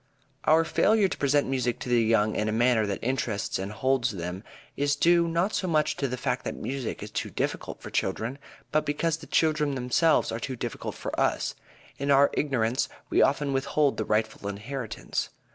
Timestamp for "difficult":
7.29-7.83, 10.55-10.95